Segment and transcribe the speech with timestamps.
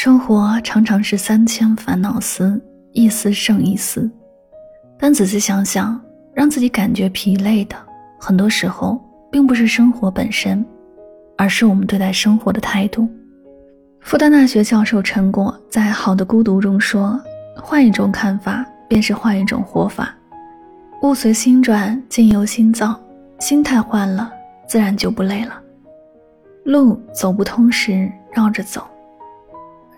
[0.00, 2.62] 生活常常是三千烦恼丝，
[2.92, 4.08] 一丝胜一丝。
[4.96, 6.00] 但仔细想想，
[6.32, 7.74] 让自己感觉疲累的，
[8.16, 8.96] 很多时候
[9.28, 10.64] 并不是生活本身，
[11.36, 13.08] 而是我们对待生活的态度。
[13.98, 17.20] 复旦大学教授陈果在《好的孤独》中说
[17.60, 20.14] ：“换一种看法，便是换一种活法。
[21.02, 22.94] 物随心转，境由心造，
[23.40, 24.32] 心态换了，
[24.68, 25.60] 自然就不累了。
[26.62, 28.86] 路走不通时，绕着走。”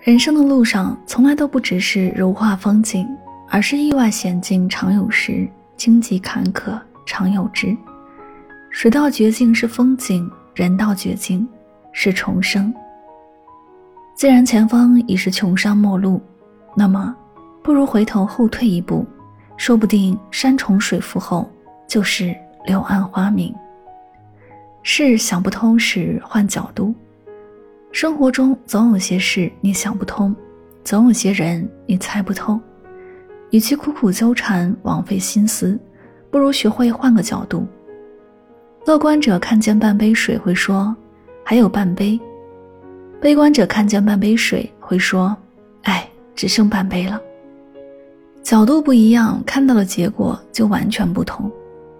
[0.00, 3.06] 人生的路上，从来都不只是如画风景，
[3.50, 7.76] 而是意外险境常有时，荆棘坎坷常有之。
[8.70, 11.46] 水到绝境是风景，人到绝境
[11.92, 12.72] 是重生。
[14.16, 16.18] 既然前方已是穷山末路，
[16.74, 17.14] 那么
[17.62, 19.04] 不如回头后退一步，
[19.58, 21.46] 说不定山重水复后
[21.86, 23.54] 就是柳暗花明。
[24.82, 26.94] 事想不通时，换角度。
[27.92, 30.34] 生活中总有些事你想不通，
[30.84, 32.58] 总有些人你猜不透。
[33.50, 35.78] 与其苦苦纠缠、枉费心思，
[36.30, 37.66] 不如学会换个角度。
[38.86, 40.94] 乐观者看见半杯水会说
[41.44, 42.18] ：“还有半杯。”
[43.20, 45.36] 悲观者看见半杯水会说
[45.82, 47.20] ：“哎，只剩半杯了。”
[48.40, 51.50] 角度不一样，看到的结果就完全不同。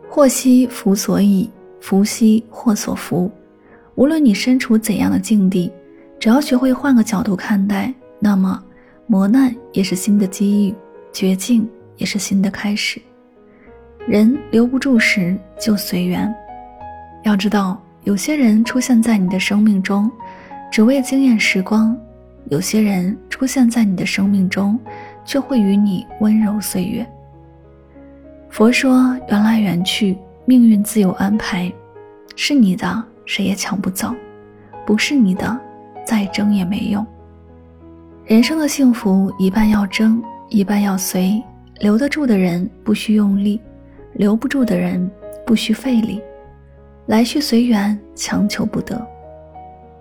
[0.08, 3.28] 祸兮福所倚，福兮祸所伏。
[3.96, 5.70] 无论你身处怎样的境地。
[6.20, 8.62] 只要学会换个角度看待，那么
[9.06, 10.74] 磨难也是新的机遇，
[11.14, 13.00] 绝境也是新的开始。
[14.06, 16.32] 人留不住时就随缘。
[17.22, 20.10] 要知道，有些人出现在你的生命中，
[20.70, 21.96] 只为惊艳时光；
[22.50, 24.78] 有些人出现在你的生命中，
[25.24, 27.06] 却会与你温柔岁月。
[28.50, 31.72] 佛说：缘来缘去，命运自有安排，
[32.36, 34.14] 是你的谁也抢不走，
[34.84, 35.58] 不是你的。
[36.04, 37.06] 再争也没用。
[38.24, 41.42] 人生的幸福，一半要争，一半要随。
[41.80, 43.58] 留得住的人不需用力，
[44.12, 45.10] 留不住的人
[45.46, 46.20] 不需费力。
[47.06, 48.96] 来去随缘，强求不得。《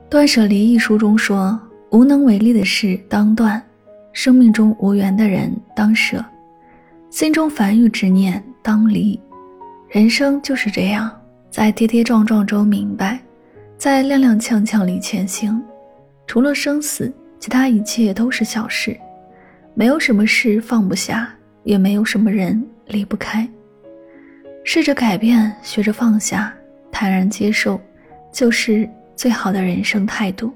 [0.09, 1.57] 断舍离》一书中说
[1.91, 3.63] ：“无能为力的事当断，
[4.11, 6.23] 生命中无缘的人当舍，
[7.09, 9.19] 心中烦郁执念当离。”
[9.87, 11.09] 人生就是这样，
[11.49, 13.19] 在跌跌撞撞中明白，
[13.77, 15.63] 在踉踉跄跄里前行。
[16.29, 18.95] 除了生死，其他一切都是小事，
[19.73, 21.27] 没有什么事放不下，
[21.63, 23.49] 也没有什么人离不开。
[24.63, 26.53] 试着改变，学着放下，
[26.91, 27.81] 坦然接受，
[28.31, 30.53] 就是最好的人生态度。